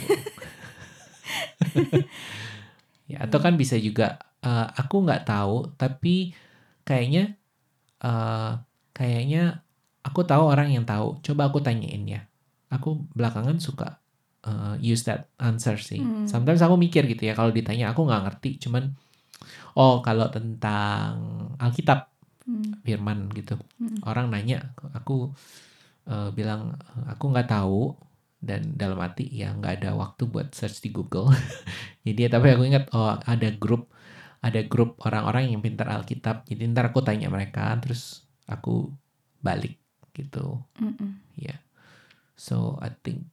Ya 3.05 3.21
atau 3.21 3.37
kan 3.37 3.53
bisa 3.53 3.77
juga 3.77 4.17
eh, 4.41 4.67
aku 4.81 5.05
nggak 5.05 5.29
tahu 5.29 5.77
tapi 5.77 6.33
kayaknya 6.81 7.37
eh, 8.01 8.51
kayaknya 8.97 9.61
aku 10.01 10.25
tahu 10.25 10.49
orang 10.49 10.73
yang 10.73 10.85
tahu. 10.89 11.21
Coba 11.21 11.49
aku 11.53 11.61
tanyain 11.61 12.01
ya. 12.09 12.25
Aku 12.73 13.05
belakangan 13.13 13.61
suka 13.61 14.01
eh, 14.41 14.73
use 14.81 15.05
that 15.05 15.29
answer 15.37 15.77
sih. 15.77 16.01
Hmm. 16.01 16.25
sometimes 16.25 16.65
aku 16.65 16.75
mikir 16.81 17.05
gitu 17.05 17.29
ya 17.29 17.37
kalau 17.37 17.53
ditanya 17.53 17.93
aku 17.93 18.09
nggak 18.09 18.23
ngerti. 18.25 18.57
Cuman 18.65 18.89
oh 19.77 20.01
kalau 20.01 20.25
tentang 20.33 21.13
Alkitab 21.61 22.09
Hmm. 22.45 22.77
firman 22.85 23.25
gitu 23.33 23.57
Hmm. 23.81 23.97
orang 24.05 24.29
nanya 24.29 24.69
aku 24.93 25.33
eh, 26.05 26.29
bilang 26.31 26.77
aku 27.09 27.33
nggak 27.33 27.49
tahu 27.49 27.97
dan 28.37 28.77
dalam 28.77 29.01
hati 29.01 29.25
ya 29.25 29.49
nggak 29.57 29.81
ada 29.81 29.97
waktu 29.97 30.29
buat 30.29 30.53
search 30.53 30.85
di 30.85 30.93
Google 30.93 31.33
jadi 32.05 32.29
ya, 32.29 32.29
tapi 32.29 32.53
aku 32.53 32.63
ingat 32.69 32.93
oh 32.93 33.17
ada 33.17 33.49
grup 33.57 33.89
ada 34.45 34.61
grup 34.61 35.01
orang-orang 35.01 35.49
yang 35.49 35.65
pintar 35.65 35.89
Alkitab 35.89 36.45
jadi 36.45 36.69
ntar 36.69 36.93
aku 36.93 37.01
tanya 37.01 37.33
mereka 37.33 37.73
terus 37.81 38.29
aku 38.45 38.93
balik 39.41 39.81
gitu 40.13 40.61
ya 41.35 41.57
so 42.37 42.77
I 42.77 42.93
think 42.93 43.25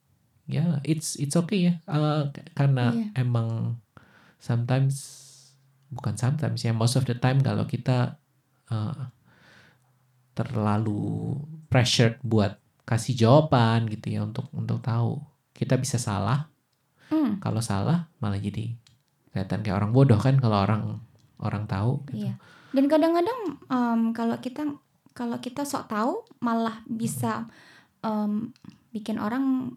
ya 0.48 0.80
it's 0.82 1.20
it's 1.20 1.36
okay 1.36 1.68
ya 1.68 1.74
k- 2.32 2.48
karena 2.56 2.96
Iya. 2.96 3.08
emang 3.20 3.76
sometimes 4.40 4.96
bukan 5.92 6.16
sometimes 6.16 6.64
ya 6.64 6.72
most 6.72 6.96
of 6.96 7.04
the 7.04 7.14
time 7.14 7.44
kalau 7.44 7.68
kita 7.68 8.16
eh, 8.72 9.04
terlalu 10.32 11.36
pressured 11.68 12.16
buat 12.24 12.56
kasih 12.82 13.14
jawaban 13.14 13.86
gitu 13.86 14.10
ya 14.10 14.20
untuk 14.22 14.48
untuk 14.50 14.80
tahu 14.80 15.20
kita 15.52 15.76
bisa 15.76 16.00
salah 16.00 16.48
Hmm. 17.06 17.36
kalau 17.44 17.60
salah 17.60 18.08
malah 18.18 18.40
jadi 18.40 18.72
kelihatan 19.28 19.60
kayak 19.60 19.76
orang 19.76 19.92
bodoh 19.92 20.16
kan 20.16 20.40
kalau 20.40 20.64
orang 20.64 20.82
orang 21.36 21.68
tahu 21.68 22.00
gitu. 22.08 22.24
Iya. 22.24 22.40
Dan 22.72 22.88
kadang-kadang 22.88 23.38
em, 23.68 24.00
kalau 24.16 24.40
kita 24.40 24.64
kalau 25.12 25.36
kita 25.36 25.60
sok 25.62 25.92
tahu 25.92 26.24
malah 26.40 26.80
bisa 26.88 27.52
em, 28.00 28.56
bikin 28.90 29.20
orang 29.20 29.76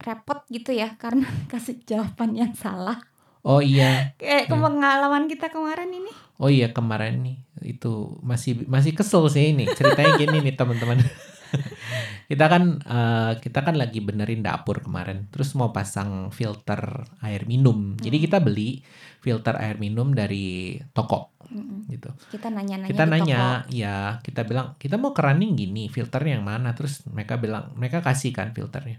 repot 0.00 0.40
gitu 0.48 0.72
ya 0.72 0.96
karena 1.02 1.28
kasih 1.46 1.76
jawaban 1.84 2.32
yang 2.32 2.56
salah. 2.56 2.96
oh 3.44 3.60
iya 3.60 4.16
Kayak 4.16 4.48
Iya. 4.48 4.56
pengalaman 4.56 5.28
kita 5.28 5.52
kemarin 5.52 5.92
ini. 5.92 6.12
Oh 6.42 6.50
iya 6.50 6.74
kemarin 6.74 7.22
nih 7.22 7.36
itu 7.62 8.18
masih 8.20 8.66
masih 8.66 8.92
kesel 8.98 9.30
sih 9.30 9.54
ini 9.54 9.70
ceritanya 9.78 10.18
gini 10.18 10.42
nih 10.42 10.54
teman-teman. 10.58 10.98
kita 12.30 12.44
kan 12.48 12.62
eh, 12.82 13.32
kita 13.38 13.60
kan 13.62 13.74
lagi 13.76 14.00
benerin 14.00 14.42
dapur 14.42 14.82
kemarin, 14.82 15.28
terus 15.30 15.52
mau 15.54 15.70
pasang 15.70 16.32
filter 16.32 16.80
air 17.22 17.44
minum. 17.46 17.94
Jadi 17.94 18.16
Hmm. 18.18 18.24
kita 18.26 18.38
beli 18.40 18.82
filter 19.22 19.54
air 19.54 19.76
minum 19.78 20.10
dari 20.10 20.74
toko 20.90 21.30
Mm-mm. 21.46 21.86
gitu. 21.86 22.10
Kita 22.32 22.48
nanya-nanya 22.48 22.88
Kita 22.90 23.04
di 23.06 23.10
nanya, 23.12 23.42
toko. 23.62 23.70
ya 23.70 23.96
kita 24.18 24.40
bilang 24.42 24.74
kita 24.80 24.96
mau 24.96 25.12
kerannya 25.12 25.52
gini, 25.52 25.86
filternya 25.86 26.40
yang 26.40 26.46
mana? 26.46 26.72
Terus 26.72 27.04
mereka 27.06 27.36
bilang 27.36 27.70
mereka 27.76 28.00
kasih 28.00 28.32
kan 28.32 28.50
filternya. 28.50 28.98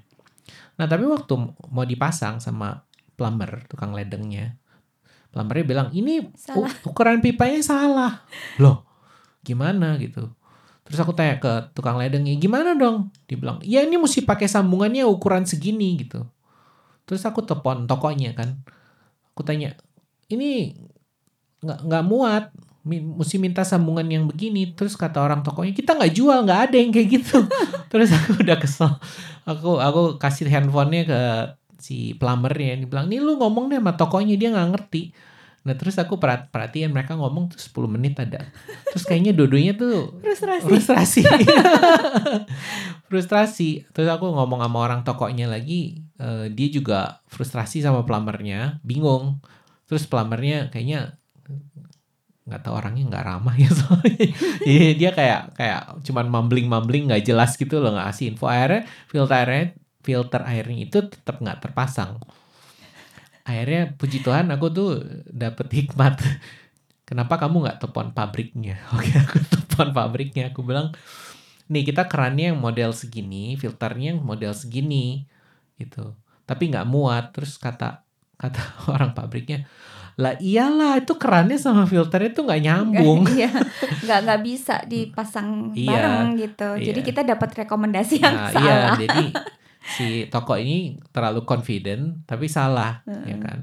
Nah 0.79 0.85
tapi 0.85 1.03
waktu 1.03 1.33
mau 1.69 1.83
dipasang 1.83 2.38
sama 2.38 2.85
plumber 3.13 3.65
tukang 3.67 3.91
ledengnya, 3.91 4.55
plumbernya 5.33 5.65
bilang 5.65 5.87
ini 5.89 6.29
Salah. 6.37 6.69
ukuran 6.89 7.17
pipanya 7.19 7.59
salah. 7.65 8.21
Loh, 8.61 8.85
gimana 9.41 9.97
gitu? 9.97 10.29
Terus 10.85 10.99
aku 11.01 11.17
tanya 11.17 11.41
ke 11.41 11.73
tukang 11.73 11.97
ledengnya, 11.97 12.37
gimana 12.37 12.77
dong? 12.77 13.09
Dibilang, 13.25 13.57
ya 13.65 13.81
ini 13.81 13.97
mesti 13.97 14.21
pakai 14.21 14.45
sambungannya 14.45 15.07
ukuran 15.09 15.47
segini 15.49 15.97
gitu. 16.05 16.21
Terus 17.09 17.25
aku 17.25 17.41
telepon 17.41 17.89
tokonya 17.89 18.37
kan, 18.37 18.61
aku 19.33 19.41
tanya, 19.41 19.73
ini 20.29 20.75
nggak 21.63 21.79
nggak 21.87 22.03
muat, 22.05 22.51
mesti 22.83 23.39
minta 23.39 23.63
sambungan 23.63 24.03
yang 24.11 24.27
begini. 24.27 24.75
Terus 24.75 24.99
kata 24.99 25.23
orang 25.23 25.39
tokonya, 25.41 25.71
kita 25.71 25.95
nggak 25.95 26.13
jual, 26.13 26.43
nggak 26.43 26.61
ada 26.69 26.75
yang 26.75 26.91
kayak 26.91 27.09
gitu. 27.09 27.47
Terus 27.91 28.11
aku 28.11 28.43
udah 28.43 28.57
kesel, 28.59 28.91
aku 29.47 29.79
aku 29.79 30.19
kasih 30.19 30.51
handphonenya 30.51 31.03
ke 31.07 31.19
si 31.83 32.15
plumbernya, 32.15 32.79
dia 32.79 32.87
bilang, 32.87 33.11
nih 33.11 33.19
lu 33.19 33.35
ngomong 33.35 33.67
deh 33.67 33.79
sama 33.83 33.93
tokonya 33.99 34.39
dia 34.39 34.49
nggak 34.55 34.69
ngerti. 34.71 35.03
Nah 35.63 35.75
terus 35.79 35.95
aku 35.95 36.19
perhatiin 36.19 36.91
mereka 36.91 37.15
ngomong 37.15 37.51
tuh 37.51 37.59
10 37.59 37.87
menit 37.91 38.19
ada. 38.19 38.47
Terus 38.91 39.03
kayaknya 39.03 39.31
dodonya 39.31 39.71
tuh 39.75 40.15
Frustrasi. 40.19 40.63
frustrasi. 40.67 41.21
frustrasi. 43.07 43.69
Terus 43.95 44.09
aku 44.11 44.27
ngomong 44.27 44.59
sama 44.63 44.77
orang 44.79 45.01
tokonya 45.07 45.47
lagi, 45.47 46.03
eh, 46.19 46.51
dia 46.51 46.67
juga 46.67 47.23
frustrasi 47.31 47.79
sama 47.79 48.03
plumbernya, 48.03 48.79
bingung. 48.83 49.39
Terus 49.87 50.03
plumbernya 50.07 50.67
kayaknya 50.71 51.15
nggak 52.43 52.59
tahu 52.59 52.75
orangnya 52.75 53.03
nggak 53.07 53.23
ramah 53.23 53.55
ya 53.55 53.71
soalnya. 53.79 54.27
Iya, 54.67 54.89
dia 54.99 55.09
kayak 55.15 55.55
kayak 55.55 56.03
cuman 56.03 56.27
mumbling-mumbling 56.27 57.07
nggak 57.07 57.23
jelas 57.23 57.55
gitu 57.55 57.79
loh 57.79 57.95
nggak 57.95 58.07
kasih 58.11 58.25
info 58.35 58.51
airnya 58.51 58.83
filter 59.07 59.47
airnya 59.47 59.65
filter 60.03 60.43
airnya 60.43 60.86
itu 60.86 61.00
tetap 61.07 61.39
nggak 61.39 61.63
terpasang. 61.63 62.19
Akhirnya 63.43 63.91
puji 63.95 64.24
Tuhan 64.24 64.48
aku 64.51 64.67
tuh 64.72 64.89
dapet 65.27 65.67
hikmat. 65.72 66.19
Kenapa 67.10 67.36
kamu 67.36 67.67
nggak 67.67 67.77
telepon 67.83 68.15
pabriknya? 68.15 68.79
Oke, 68.95 69.12
aku 69.12 69.39
telepon 69.51 69.91
pabriknya. 69.91 70.51
Aku 70.55 70.63
bilang, 70.63 70.95
nih 71.67 71.83
kita 71.83 72.07
kerannya 72.07 72.55
yang 72.55 72.60
model 72.60 72.95
segini, 72.95 73.60
filternya 73.60 74.15
yang 74.15 74.24
model 74.24 74.55
segini, 74.55 75.27
gitu. 75.75 76.15
Tapi 76.48 76.72
nggak 76.72 76.88
muat. 76.88 77.36
Terus 77.36 77.60
kata 77.60 78.07
kata 78.39 78.62
orang 78.95 79.12
pabriknya, 79.12 79.67
lah 80.15 80.39
iyalah 80.39 81.03
itu 81.03 81.19
kerannya 81.19 81.60
sama 81.60 81.83
filternya 81.83 82.31
tuh 82.31 82.48
nggak 82.48 82.62
nyambung. 82.63 83.27
Iya, 83.27 83.51
nggak 84.07 84.19
nggak 84.24 84.41
bisa 84.48 84.75
dipasang 84.88 85.75
Iya, 85.75 85.89
bareng 85.91 86.25
gitu. 86.39 86.69
Jadi 86.79 87.00
iya. 87.03 87.07
kita 87.12 87.22
dapat 87.27 87.67
rekomendasi 87.67 88.15
yang 88.24 88.36
Nah, 88.39 88.48
salah. 88.48 88.95
iya, 88.95 89.03
jadi 89.03 89.25
si 89.83 90.25
toko 90.31 90.55
ini 90.55 90.97
terlalu 91.11 91.43
confident 91.43 92.23
tapi 92.23 92.47
salah, 92.47 93.03
ya 93.03 93.35
Mm-mm. 93.35 93.43
kan? 93.43 93.59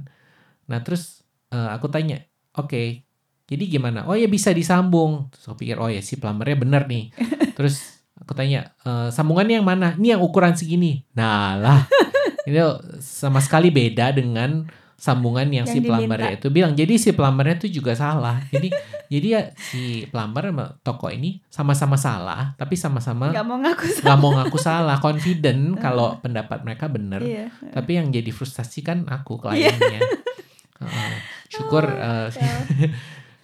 Nah, 0.68 0.78
terus 0.84 1.24
eh, 1.50 1.70
aku 1.72 1.88
tanya, 1.88 2.20
"Oke, 2.54 3.02
jadi 3.48 3.64
gimana?" 3.66 4.04
"Oh 4.06 4.14
ya 4.14 4.28
bisa 4.30 4.52
disambung." 4.52 5.32
Terus 5.32 5.44
aku 5.48 5.56
pikir, 5.64 5.76
"Oh 5.80 5.88
ya 5.88 6.04
si 6.04 6.20
plumbernya 6.20 6.56
bener 6.60 6.82
nih." 6.86 7.10
terus 7.56 8.04
aku 8.14 8.36
tanya, 8.36 8.76
"Eh, 8.84 9.08
"Sambungannya 9.10 9.58
yang 9.58 9.66
mana?" 9.66 9.96
"Ini 9.98 10.16
yang 10.18 10.22
ukuran 10.22 10.54
segini." 10.54 11.02
Nah, 11.16 11.56
lah. 11.58 11.80
Ini 12.48 12.56
sama 13.04 13.38
sekali 13.38 13.68
beda 13.68 14.16
dengan 14.16 14.64
sambungan 15.00 15.49
yang, 15.49 15.64
Yang 15.64 15.73
si 15.73 15.78
plumbernya 15.80 16.33
itu 16.37 16.49
bilang. 16.49 16.76
Jadi 16.76 16.95
si 16.95 17.11
plumbernya 17.11 17.57
itu 17.57 17.80
juga 17.80 17.97
salah. 17.97 18.37
Jadi 18.47 18.69
jadi 19.12 19.26
ya 19.26 19.42
si 19.57 19.83
plumber 20.07 20.52
sama 20.52 20.64
toko 20.80 21.09
ini 21.09 21.40
sama-sama 21.49 21.97
salah, 21.97 22.52
tapi 22.54 22.76
sama-sama 22.76 23.33
Nggak 23.33 23.42
mau 23.42 23.59
ngaku 23.59 23.85
salah. 23.88 24.04
nggak 24.04 24.19
mau 24.19 24.30
ngaku 24.37 24.59
salah 24.61 24.97
confident 24.99 25.62
kalau 25.85 26.21
pendapat 26.21 26.61
mereka 26.61 26.87
benar 26.87 27.19
Iya. 27.19 27.49
tapi 27.73 27.97
yang 27.97 28.07
jadi 28.09 28.28
frustasi 28.28 28.80
kan 28.80 29.02
aku 29.04 29.35
kliennya 29.37 29.99
Heeh. 30.80 31.12
syukur 31.49 31.90
eh, 31.90 32.28
Tahu. 32.30 32.87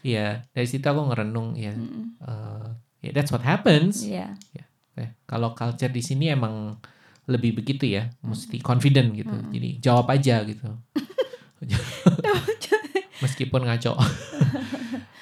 ya 0.03 0.47
dari 0.49 0.65
situ 0.65 0.83
aku 0.83 1.03
ngerenung 1.05 1.53
ya 1.53 1.75
Mm-mm. 1.75 2.05
eh, 2.21 2.67
ya 3.03 3.11
that's 3.11 3.29
what 3.29 3.43
happens 3.43 4.07
Iya. 4.07 4.39
Eh, 4.95 5.13
kalau 5.25 5.51
culture 5.53 5.91
di 5.91 6.01
sini 6.01 6.31
emang 6.31 6.79
lebih 7.27 7.53
begitu 7.55 7.91
ya 7.91 8.07
mesti 8.23 8.63
confident 8.63 9.11
gitu 9.13 9.29
Mm-mm. 9.29 9.51
jadi 9.51 9.69
jawab 9.83 10.07
aja 10.09 10.41
gitu 10.43 10.71
meskipun 13.25 13.63
ngaco 13.67 13.95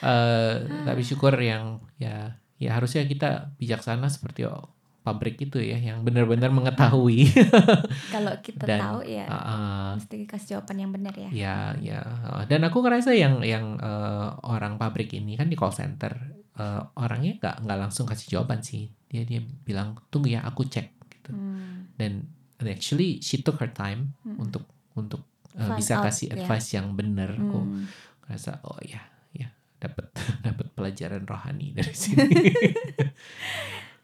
Eh, 0.05 0.55
tapi 0.85 1.01
syukur 1.01 1.33
yang 1.41 1.81
ya 1.97 2.37
ya 2.61 2.77
harusnya 2.77 3.09
kita 3.09 3.57
bijaksana 3.57 4.13
seperti 4.13 4.45
oh, 4.45 4.69
pabrik 5.01 5.41
itu 5.41 5.57
ya 5.57 5.81
yang 5.81 6.05
benar-benar 6.05 6.53
mengetahui 6.53 7.25
Kalau 8.13 8.37
kita 8.45 8.69
Dan, 8.69 8.81
tahu 8.85 9.01
ya 9.01 9.25
ah. 9.33 9.97
mesti 9.97 10.29
kasih 10.29 10.61
jawaban 10.61 10.77
yang 10.77 10.93
benar 10.93 11.17
ya. 11.17 11.29
ya 11.33 11.57
ya 11.81 12.01
Ah, 12.05 12.45
dan 12.45 12.69
aku 12.69 12.85
ngerasa 12.85 13.17
yang 13.17 13.41
yang 13.41 13.81
eh, 13.81 14.29
orang 14.45 14.77
pabrik 14.77 15.09
ini 15.17 15.41
kan 15.41 15.49
di 15.49 15.57
call 15.57 15.73
center 15.73 16.13
eh, 16.53 16.83
orangnya 17.01 17.41
nggak 17.41 17.65
nggak 17.65 17.79
langsung 17.89 18.05
kasih 18.05 18.37
jawaban 18.37 18.61
sih 18.61 18.93
dia 19.09 19.25
dia 19.25 19.41
bilang 19.41 19.97
tunggu 20.13 20.37
ya 20.37 20.45
aku 20.45 20.69
cek 20.69 20.89
gitu 21.17 21.33
Hmm. 21.33 21.89
dan 21.97 22.29
and 22.61 22.69
actually 22.69 23.25
she 23.25 23.41
took 23.41 23.57
her 23.57 23.73
time 23.73 24.13
Mm-mm. 24.21 24.37
untuk 24.37 24.69
untuk 25.01 25.25
uh, 25.55 25.75
bisa 25.75 25.99
out, 25.99 26.05
kasih 26.07 26.31
ya. 26.31 26.35
advice 26.37 26.69
yang 26.73 26.93
benar 26.93 27.33
aku 27.33 27.61
Hmm. 27.61 27.87
rasa 28.25 28.59
oh 28.63 28.79
ya 28.81 29.03
ya 29.31 29.49
dapat 29.79 30.11
dapat 30.47 30.67
pelajaran 30.73 31.23
rohani 31.25 31.73
dari 31.73 31.95
sini 32.03 32.25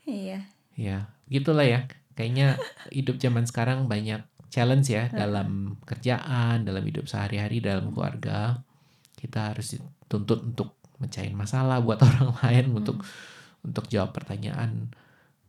Iya. 0.04 0.42
ya 0.74 0.98
gitulah 1.28 1.62
ya 1.62 1.86
kayaknya 2.12 2.58
hidup 2.90 3.16
zaman 3.16 3.46
sekarang 3.46 3.86
banyak 3.86 4.24
challenge 4.50 4.90
ya 4.90 5.06
dalam 5.08 5.78
kerjaan 5.86 6.66
dalam 6.66 6.82
hidup 6.82 7.06
sehari-hari 7.06 7.62
dalam 7.62 7.94
keluarga 7.94 8.66
kita 9.14 9.54
harus 9.54 9.78
dituntut 9.78 10.42
untuk 10.42 10.74
mecahin 10.98 11.32
masalah 11.32 11.78
buat 11.78 12.02
orang 12.08 12.34
lain 12.42 12.66
untuk 12.74 12.98
untuk 13.62 13.86
jawab 13.86 14.10
pertanyaan 14.10 14.90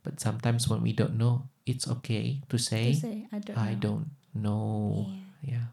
but 0.06 0.22
sometimes 0.22 0.70
when 0.70 0.86
we 0.86 0.94
don't 0.94 1.18
know 1.18 1.50
it's 1.66 1.90
okay 1.90 2.40
to 2.46 2.62
say 2.62 2.94
Terus 2.94 3.02
saya, 3.02 3.22
I 3.32 3.40
don't 3.42 3.58
I 3.58 3.72
know. 3.74 3.82
don't 3.82 4.08
know 4.38 4.80
Iya. 5.42 5.58
ya 5.58 5.64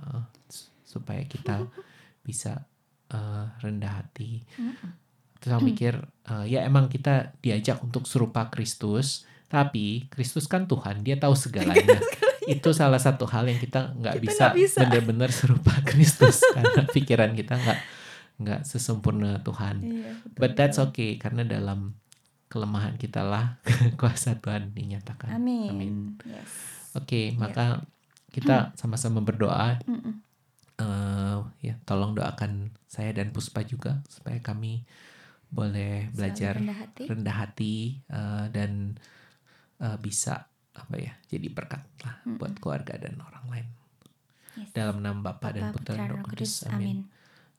uh, 0.00 0.22
s- 0.46 0.70
supaya 0.82 1.22
kita 1.22 1.66
bisa 2.26 2.64
uh, 3.08 3.50
rendah 3.58 4.02
hati 4.02 4.42
terus 5.38 5.52
aku 5.52 5.64
mikir 5.64 5.94
uh, 6.26 6.42
ya 6.42 6.62
emang 6.62 6.86
kita 6.86 7.32
diajak 7.38 7.78
untuk 7.78 8.04
serupa 8.04 8.48
Kristus 8.48 9.22
tapi 9.46 10.06
Kristus 10.08 10.44
kan 10.44 10.64
Tuhan 10.64 11.00
dia 11.00 11.16
tahu 11.16 11.32
segalanya 11.32 12.02
itu 12.44 12.68
salah 12.72 12.98
satu 12.98 13.24
hal 13.24 13.44
yang 13.44 13.56
kita 13.56 13.92
nggak 13.94 14.16
bisa, 14.18 14.50
benar-benar 14.74 15.28
serupa 15.28 15.72
Kristus 15.88 16.42
karena 16.48 16.84
pikiran 16.84 17.32
kita 17.32 17.54
nggak 17.56 17.80
nggak 18.38 18.60
sesempurna 18.62 19.40
Tuhan 19.40 19.82
Iya, 19.82 20.10
betul, 20.16 20.38
but 20.38 20.50
that's 20.54 20.78
okay 20.80 21.16
karena 21.16 21.42
dalam 21.42 21.94
kelemahan 22.48 22.96
kita 22.96 23.20
lah 23.20 23.60
kuasa 23.94 24.36
Tuhan 24.36 24.72
dinyatakan 24.72 25.32
Amin. 25.32 25.68
Amin. 25.68 25.94
Yes. 26.24 26.50
Oke, 26.94 27.30
Iya. 27.30 27.36
maka 27.36 27.66
kita 28.38 28.56
sama-sama 28.74 29.18
berdoa 29.18 29.78
Mm-mm. 29.84 30.14
eh, 30.78 31.38
ya 31.60 31.74
tolong 31.82 32.14
doakan 32.14 32.70
saya 32.86 33.10
dan 33.12 33.30
Puspa 33.30 33.62
juga 33.62 34.00
supaya 34.06 34.38
kami 34.38 34.86
boleh 35.48 36.06
Selalu 36.08 36.14
belajar 36.14 36.54
rendah 36.60 36.78
hati. 36.78 37.02
rendah 37.08 37.36
hati 37.36 37.74
eh, 38.06 38.44
dan 38.52 38.70
eh, 39.78 39.96
bisa 39.98 40.46
apa 40.72 40.94
ya 40.94 41.12
jadi 41.26 41.50
berkat 41.50 41.82
lah 42.02 42.14
Mm-mm. 42.22 42.38
buat 42.38 42.54
keluarga 42.58 42.94
dan 42.96 43.18
orang 43.18 43.46
lain 43.48 43.68
Yes. 44.58 44.74
dalam 44.74 44.98
nama 44.98 45.22
Bapa 45.22 45.54
dan 45.54 45.70
Putra 45.70 45.94
dan 45.94 46.10
Roh 46.10 46.26
Kudus. 46.26 46.66
Amin. 46.66 46.74
Amin. 46.74 46.98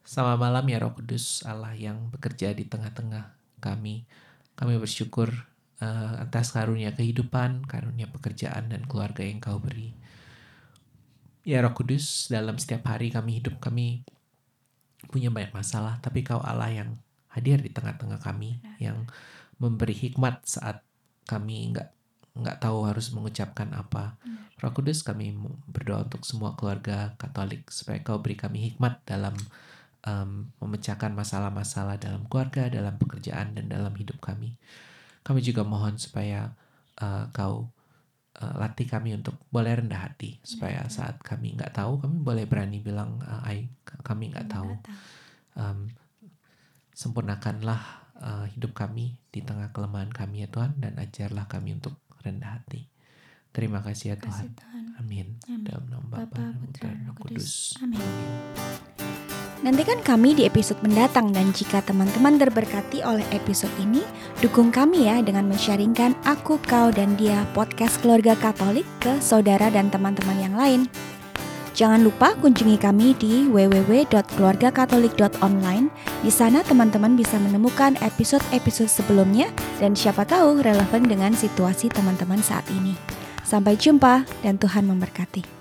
Selamat 0.04 0.36
malam 0.36 0.68
ya 0.68 0.84
Roh 0.84 0.92
Kudus 0.92 1.48
Allah 1.48 1.72
yang 1.72 2.12
bekerja 2.12 2.52
di 2.52 2.68
tengah-tengah 2.68 3.24
kami. 3.64 4.04
Kami 4.60 4.76
bersyukur 4.76 5.32
eh, 5.80 6.14
atas 6.20 6.52
karunia 6.52 6.92
kehidupan, 6.92 7.64
karunia 7.72 8.04
pekerjaan 8.12 8.68
dan 8.68 8.84
keluarga 8.84 9.24
yang 9.24 9.40
Kau 9.40 9.64
beri. 9.64 9.96
Ya 11.50 11.66
Roh 11.66 11.74
Kudus, 11.74 12.30
dalam 12.30 12.62
setiap 12.62 12.94
hari 12.94 13.10
kami 13.10 13.42
hidup 13.42 13.58
kami 13.58 14.06
punya 15.10 15.34
banyak 15.34 15.50
masalah, 15.50 15.98
tapi 15.98 16.22
Kau 16.22 16.38
Allah 16.46 16.70
yang 16.70 17.02
hadir 17.34 17.58
di 17.58 17.74
tengah-tengah 17.74 18.22
kami, 18.22 18.62
yang 18.78 19.10
memberi 19.58 19.98
hikmat 19.98 20.46
saat 20.46 20.86
kami 21.26 21.74
nggak 21.74 21.90
nggak 22.38 22.58
tahu 22.62 22.86
harus 22.86 23.10
mengucapkan 23.10 23.74
apa. 23.74 24.22
Roh 24.62 24.78
Kudus 24.78 25.02
kami 25.02 25.34
berdoa 25.66 26.06
untuk 26.06 26.22
semua 26.22 26.54
keluarga 26.54 27.18
Katolik 27.18 27.74
supaya 27.74 27.98
Kau 28.06 28.22
beri 28.22 28.38
kami 28.38 28.70
hikmat 28.70 29.02
dalam 29.10 29.34
em, 30.06 30.54
memecahkan 30.62 31.18
masalah-masalah 31.18 31.98
dalam 31.98 32.30
keluarga, 32.30 32.70
dalam 32.70 32.94
pekerjaan 33.02 33.58
dan 33.58 33.66
dalam 33.74 33.98
hidup 33.98 34.22
kami. 34.22 34.54
Kami 35.26 35.42
juga 35.42 35.66
mohon 35.66 35.98
supaya 35.98 36.54
eh, 37.02 37.26
Kau 37.34 37.74
eh, 38.40 38.54
latih 38.56 38.88
kami 38.88 39.16
untuk 39.16 39.36
boleh 39.52 39.80
rendah 39.84 40.10
hati 40.10 40.40
supaya 40.42 40.88
saat 40.88 41.20
kami 41.20 41.60
nggak 41.60 41.76
tahu 41.76 42.00
kami 42.00 42.16
boleh 42.24 42.46
berani 42.48 42.80
bilang 42.80 43.20
eh, 43.22 43.48
"Ai, 43.48 43.60
kami 43.84 44.32
nggak 44.32 44.48
tahu. 44.48 44.72
Em, 45.60 45.92
sempurnakanlah 46.96 47.82
eh, 48.20 48.46
hidup 48.56 48.76
kami 48.76 49.16
di 49.32 49.40
tengah 49.44 49.72
kelemahan 49.72 50.12
kami 50.12 50.44
ya 50.44 50.48
Tuhan 50.52 50.76
dan 50.80 51.00
ajarlah 51.00 51.48
kami 51.48 51.80
untuk 51.80 51.96
rendah 52.24 52.60
hati. 52.60 52.88
Terima 53.50 53.82
kasih 53.82 54.14
ya 54.14 54.18
Tuhan. 54.20 54.46
Kasih 54.46 54.52
Tuhan. 54.56 54.84
Amin. 55.00 55.28
Amin. 55.48 55.64
Dalam 55.66 55.86
nama 55.90 56.06
Bapa, 56.06 56.54
Putra, 56.60 56.92
dan 56.92 57.16
Kudus. 57.18 57.74
Kudus. 57.80 57.82
Amin. 57.82 58.99
Nantikan 59.60 60.00
kami 60.00 60.40
di 60.40 60.48
episode 60.48 60.80
mendatang 60.80 61.36
dan 61.36 61.52
jika 61.52 61.84
teman-teman 61.84 62.40
terberkati 62.40 63.04
oleh 63.04 63.28
episode 63.36 63.76
ini, 63.76 64.00
dukung 64.40 64.72
kami 64.72 65.12
ya 65.12 65.20
dengan 65.20 65.52
men-sharingkan 65.52 66.16
Aku, 66.24 66.64
Kau, 66.64 66.96
dan 66.96 67.20
Dia 67.20 67.44
podcast 67.52 68.00
keluarga 68.00 68.40
Katolik 68.40 68.88
ke 69.04 69.20
saudara 69.20 69.68
dan 69.68 69.92
teman-teman 69.92 70.40
yang 70.40 70.56
lain. 70.56 70.88
Jangan 71.76 72.08
lupa 72.08 72.40
kunjungi 72.40 72.80
kami 72.80 73.12
di 73.20 73.52
www.keluargakatolik.online. 73.52 75.92
Di 76.24 76.32
sana 76.32 76.64
teman-teman 76.64 77.20
bisa 77.20 77.36
menemukan 77.36 78.00
episode-episode 78.00 78.88
sebelumnya 78.88 79.52
dan 79.84 79.92
siapa 79.92 80.24
tahu 80.24 80.64
relevan 80.64 81.04
dengan 81.04 81.36
situasi 81.36 81.92
teman-teman 81.92 82.40
saat 82.40 82.64
ini. 82.72 82.96
Sampai 83.44 83.76
jumpa 83.76 84.24
dan 84.40 84.56
Tuhan 84.56 84.88
memberkati. 84.88 85.59